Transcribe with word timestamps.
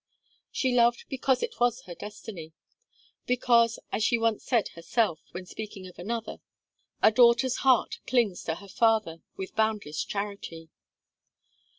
She 0.51 0.73
loved 0.73 1.03
because 1.09 1.43
it 1.43 1.59
was 1.59 1.81
her 1.81 1.93
destiny; 1.93 2.53
because, 3.27 3.77
as 3.91 4.03
she 4.03 4.17
once 4.17 4.43
said 4.43 4.69
herself, 4.69 5.19
when 5.29 5.45
speaking 5.45 5.85
of 5.87 5.99
another: 5.99 6.39
"A 7.03 7.11
daughter's 7.11 7.57
heart 7.57 7.99
clings 8.07 8.43
to 8.45 8.55
her 8.55 8.67
father 8.67 9.21
with 9.37 9.55
boundless 9.55 10.03
charity." 10.03 10.69